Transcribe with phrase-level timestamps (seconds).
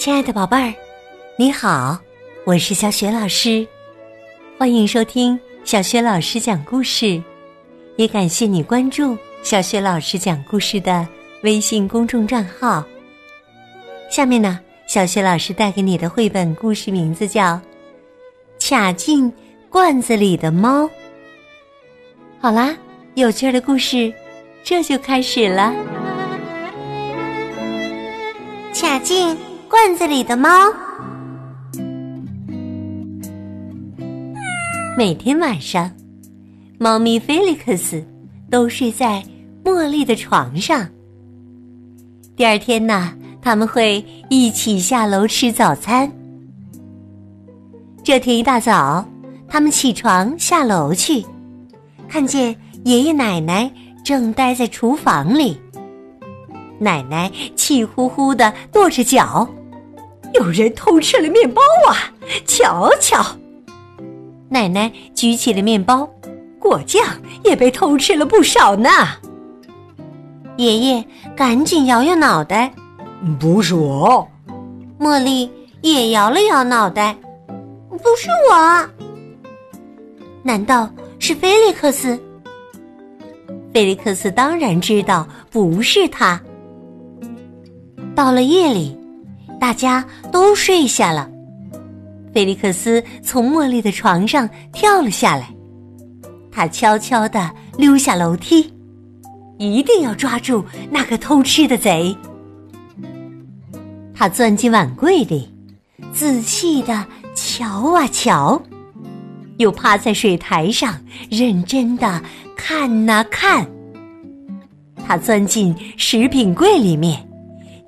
[0.00, 0.72] 亲爱的宝贝儿，
[1.36, 1.98] 你好，
[2.46, 3.68] 我是小雪老师，
[4.56, 7.22] 欢迎收听小雪老师讲故事，
[7.96, 11.06] 也感谢你关注小雪老师讲故事的
[11.42, 12.82] 微信公众账号。
[14.10, 17.42] 下面呢，小雪老师带给你的绘本故事名字叫
[18.58, 19.30] 《卡进
[19.68, 20.84] 罐子里的猫》。
[22.40, 22.74] 好啦，
[23.16, 24.10] 有趣的故事
[24.64, 25.74] 这就开始了。
[28.74, 29.36] 卡进
[29.70, 30.50] 罐子里的猫。
[34.98, 35.88] 每天晚上，
[36.76, 38.04] 猫咪菲利克斯
[38.50, 39.22] 都睡在
[39.64, 40.88] 茉莉的床上。
[42.34, 46.10] 第二天呢，他们会一起下楼吃早餐。
[48.02, 49.08] 这天一大早，
[49.46, 51.24] 他们起床下楼去。
[52.08, 53.70] 看见爷爷奶奶
[54.04, 55.56] 正待在厨房里，
[56.80, 59.48] 奶奶气呼呼的跺着脚
[60.34, 62.12] ：“有人偷吃了面包啊！
[62.46, 63.24] 瞧瞧！”
[64.48, 66.08] 奶奶举起了面包，
[66.58, 67.04] 果酱
[67.44, 68.88] 也被偷吃了不少呢。
[70.56, 71.04] 爷爷
[71.36, 72.72] 赶紧摇摇脑袋
[73.38, 74.26] ：“不是我。”
[74.98, 77.16] 茉莉也摇了摇脑袋
[77.88, 78.88] ：“不是我。”
[80.42, 80.90] 难道？
[81.22, 82.18] 是菲利克斯。
[83.74, 86.40] 菲利克斯当然知道不是他。
[88.14, 88.98] 到了夜里，
[89.60, 91.30] 大家都睡下了。
[92.32, 95.52] 菲利克斯从茉莉的床上跳了下来，
[96.50, 98.72] 他悄悄地溜下楼梯，
[99.58, 102.16] 一定要抓住那个偷吃的贼。
[104.14, 105.48] 他钻进碗柜里，
[106.12, 108.60] 仔细地瞧啊瞧。
[109.56, 110.94] 又趴在水台上，
[111.30, 112.22] 认真的
[112.56, 113.68] 看呐看。
[115.06, 117.28] 他钻进食品柜里面，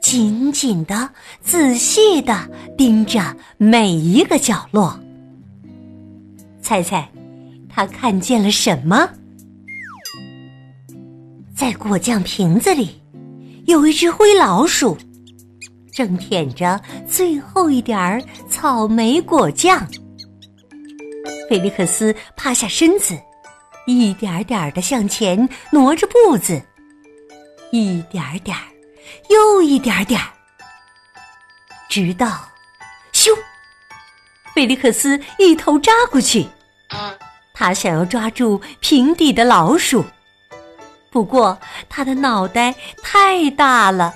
[0.00, 1.10] 紧紧的、
[1.42, 4.98] 仔细的盯着每一个角落。
[6.62, 7.08] 猜猜，
[7.68, 9.08] 他看见了什么？
[11.54, 13.00] 在果酱瓶子里，
[13.66, 14.96] 有一只灰老鼠，
[15.92, 19.86] 正舔着最后一点儿草莓果酱。
[21.50, 23.18] 菲利克斯趴下身子，
[23.86, 26.62] 一点点的向前挪着步子，
[27.72, 28.62] 一点点儿，
[29.28, 30.26] 又一点点儿，
[31.88, 32.26] 直到，
[33.12, 33.30] 咻！
[34.54, 36.46] 菲利克斯一头扎过去，
[37.54, 40.04] 他想要抓住瓶底的老鼠，
[41.10, 41.58] 不过
[41.88, 44.14] 他的脑袋太大了，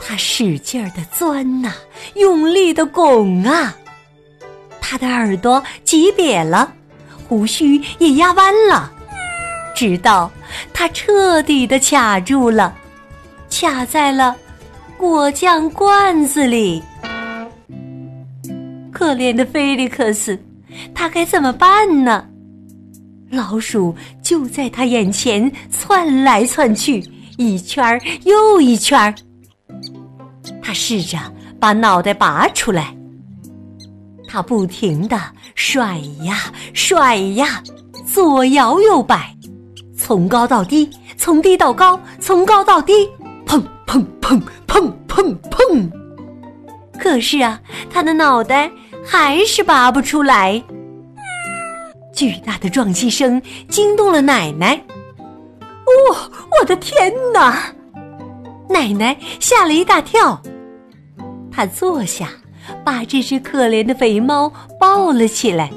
[0.00, 1.72] 他使劲儿的钻呐，
[2.14, 3.74] 用力的拱啊。
[4.80, 6.72] 他的耳朵挤瘪了，
[7.28, 8.90] 胡须也压弯了，
[9.76, 10.30] 直到
[10.72, 12.74] 他彻底的卡住了，
[13.60, 14.36] 卡在了
[14.96, 16.80] 果酱罐子里。
[18.92, 20.38] 可怜的菲利克斯，
[20.94, 22.24] 他该怎么办呢？
[23.30, 23.92] 老鼠
[24.22, 27.04] 就在他眼前窜来窜去，
[27.36, 29.12] 一圈儿又一圈儿。
[30.62, 31.18] 他试着
[31.58, 32.96] 把脑袋拔出来。
[34.28, 35.20] 他不停的
[35.56, 37.60] 甩呀甩呀，
[38.06, 39.36] 左摇右摆，
[39.96, 43.08] 从高到低，从低到高，从高到低，
[44.28, 45.90] 砰砰砰砰。
[47.00, 47.58] 可是啊，
[47.88, 48.70] 他的脑袋
[49.02, 50.62] 还是拔不出来。
[52.14, 53.40] 巨大的撞击声
[53.70, 54.74] 惊动了奶奶。
[55.18, 56.30] 哦，
[56.60, 57.72] 我的天哪！
[58.68, 60.38] 奶奶吓了一大跳。
[61.50, 62.28] 她坐下。
[62.84, 65.70] 把这只可怜的肥猫抱了起来。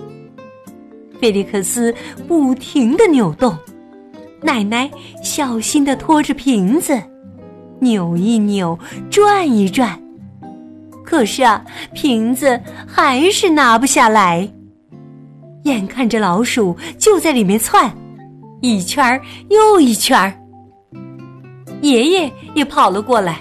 [1.22, 1.96] 菲利克斯
[2.28, 3.58] 不停的扭动，
[4.42, 4.92] 奶奶
[5.24, 7.02] 小心的拖着瓶子，
[7.82, 8.78] 扭一扭，
[9.10, 10.00] 转一转。
[11.04, 11.62] 可是啊，
[11.94, 14.48] 瓶子还是拿不下来。
[15.64, 17.92] 眼看着老鼠就在里面窜，
[18.62, 20.34] 一圈儿又一圈儿。
[21.82, 23.40] 爷爷也跑了过来。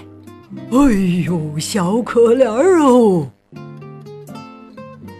[0.71, 0.77] 哎
[1.25, 3.25] 呦，小可怜儿哦！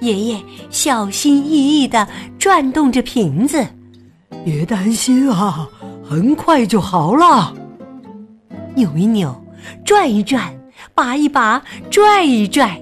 [0.02, 0.38] 爷爷
[0.72, 2.08] 小心翼翼的
[2.40, 3.66] 转动着瓶子，
[4.44, 5.70] 别担心啊，
[6.04, 7.54] 很快就好了。
[8.76, 9.36] 扭一扭，
[9.86, 10.54] 转一转，
[10.94, 12.82] 拔一拔，拽一拽，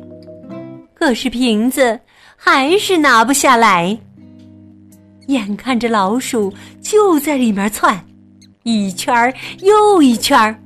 [0.93, 1.99] 可是瓶子
[2.35, 3.97] 还是拿不下来。
[5.27, 8.03] 眼看着老鼠就在里面窜，
[8.63, 10.59] 一圈儿又一圈儿。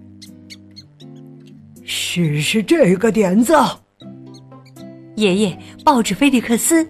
[1.83, 3.53] 试试这个点子。
[5.15, 6.87] 爷爷抱着菲利克斯，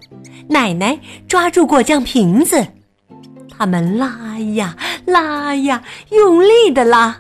[0.47, 0.97] 奶奶
[1.27, 2.65] 抓住果酱瓶子，
[3.49, 7.19] 他们拉呀拉呀，用力的拉，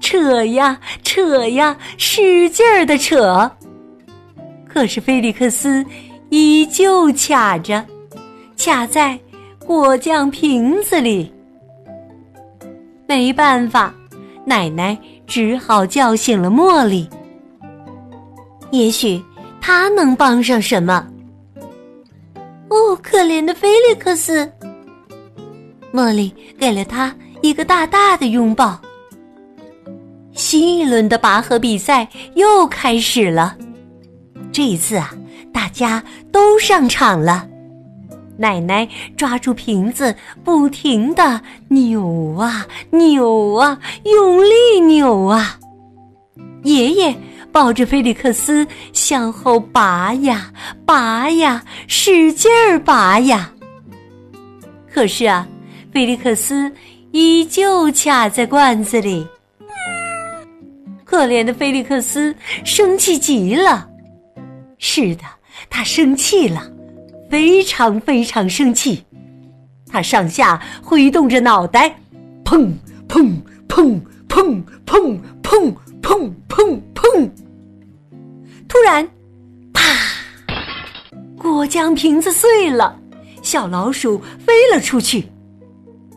[0.00, 3.50] 扯呀扯呀，使劲儿的扯。
[4.68, 5.84] 可是菲利克斯
[6.28, 7.84] 依旧卡着，
[8.56, 9.18] 卡在
[9.64, 11.32] 果酱瓶子里。
[13.06, 13.94] 没办法，
[14.44, 14.96] 奶奶
[15.26, 17.08] 只好叫醒了茉莉。
[18.70, 19.22] 也许
[19.60, 21.06] 他能帮上什么。
[22.68, 24.46] 哦，可怜的菲利克斯！
[25.90, 28.78] 茉莉给了他一个大大的拥抱。
[30.38, 33.56] 新一轮的拔河比赛又开始了。
[34.52, 35.12] 这一次啊，
[35.52, 36.00] 大家
[36.30, 37.44] 都上场了。
[38.36, 40.14] 奶奶抓住瓶子，
[40.44, 45.58] 不停的扭啊扭啊，用力扭啊。
[46.62, 47.12] 爷爷
[47.50, 50.52] 抱着菲利克斯向后拔呀
[50.86, 53.50] 拔呀，使劲儿拔呀。
[54.88, 55.48] 可是啊，
[55.92, 56.70] 菲利克斯
[57.10, 59.26] 依旧卡在罐子里。
[61.18, 62.32] 可怜的菲利克斯
[62.64, 63.88] 生气极了。
[64.78, 65.24] 是的，
[65.68, 66.62] 他生气了，
[67.28, 69.04] 非常非常生气。
[69.90, 71.98] 他上下挥动着脑袋，
[72.44, 72.72] 砰
[73.08, 73.36] 砰
[73.68, 77.30] 砰砰砰砰砰砰砰！
[78.68, 79.04] 突然，
[79.74, 79.82] 啪！
[81.36, 82.96] 果酱瓶子碎了，
[83.42, 85.28] 小老鼠飞了出去。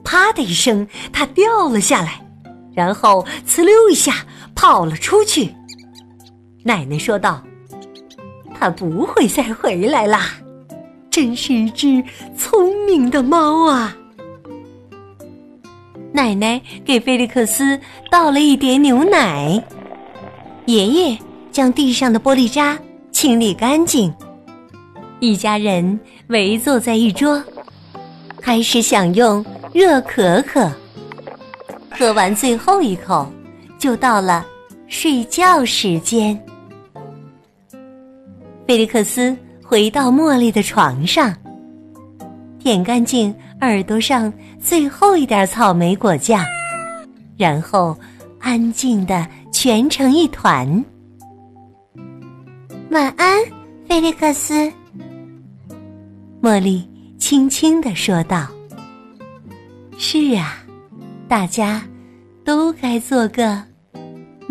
[0.03, 2.23] 啪的一声，它掉了下来，
[2.75, 4.13] 然后呲溜一下
[4.61, 5.49] 跑了出去。
[6.63, 7.41] 奶奶说道。
[8.53, 10.35] 它不会再回来啦！
[11.09, 12.03] 真是一只
[12.37, 13.97] 聪明的猫啊！
[16.11, 17.79] 奶奶给菲利克斯
[18.11, 19.59] 倒了一碟牛奶，
[20.67, 21.17] 爷爷
[21.51, 22.77] 将地上的玻璃渣
[23.11, 24.13] 清理干净。
[25.19, 27.43] 一家人围坐在一桌，
[28.39, 29.43] 开始享用
[29.73, 30.71] 热可可。
[31.89, 33.27] 喝完最后一口，
[33.79, 34.45] 就到了
[34.91, 36.37] 睡觉时间。
[38.67, 41.33] 菲利克斯回到茉莉的床上，
[42.59, 46.45] 舔干净耳朵上最后一点草莓果酱，
[47.37, 47.97] 然后
[48.37, 50.67] 安静的蜷成一团。
[52.89, 53.39] 晚安，
[53.87, 54.69] 菲利克斯。
[56.41, 56.85] 茉莉
[57.17, 58.45] 轻轻的说道
[59.97, 60.57] ：“是啊，
[61.29, 61.81] 大家
[62.43, 63.63] 都该做个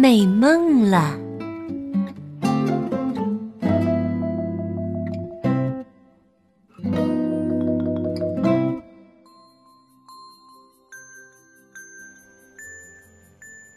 [0.00, 1.14] 美梦了。”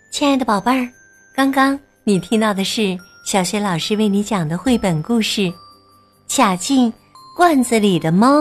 [0.10, 0.90] 亲爱的宝贝儿，
[1.36, 5.42] 刚刚你听到的是小学老师为你讲的绘本故事
[6.30, 6.94] 《卡进
[7.36, 8.40] 罐子里的猫》。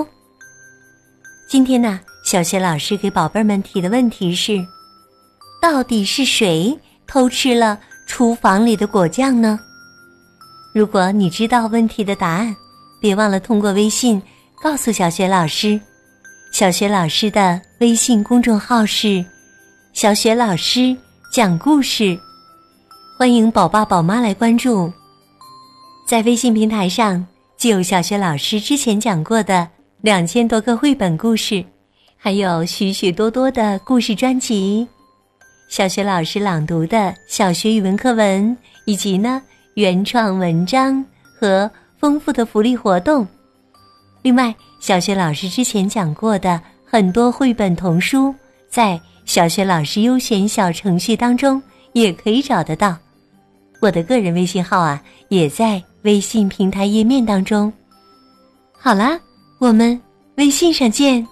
[1.49, 4.64] 今天呢，小学老师给宝贝们提的问题是：
[5.61, 9.58] 到底是谁偷吃了厨房里的果酱呢？
[10.75, 12.54] 如果你知道问题的答案，
[13.00, 14.20] 别忘了通过微信
[14.62, 15.81] 告诉小学老师。
[16.52, 19.25] 小学老师的微信公众号是
[19.94, 20.96] “小学老师”。
[21.32, 22.20] 讲故事，
[23.19, 24.93] 欢迎宝爸宝妈来关注。
[26.06, 27.26] 在微信平台上，
[27.56, 29.66] 既有小学老师之前讲过的
[30.02, 31.64] 两千多个绘本故事，
[32.19, 34.87] 还有许许多多的故事专辑，
[35.73, 38.55] 小学老师朗读的小学语文课文，
[38.85, 41.02] 以及呢原创文章
[41.41, 43.26] 和丰富的福利活动。
[44.21, 48.35] 另外，小学老师之前讲过的很多绘本童书，
[48.69, 49.00] 在。
[49.25, 51.62] 小学老师优选小程序当中
[51.93, 52.95] 也可以找得到，
[53.81, 57.73] 我的个人微信号啊也在微信平台页面当中。
[58.73, 59.19] 好啦，
[59.59, 59.99] 我们
[60.35, 61.26] 微信上见。